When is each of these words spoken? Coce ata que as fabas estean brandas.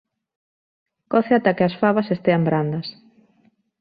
Coce 1.11 1.33
ata 1.37 1.55
que 1.57 1.65
as 1.65 1.77
fabas 1.81 2.07
estean 2.15 2.41
brandas. 2.49 2.87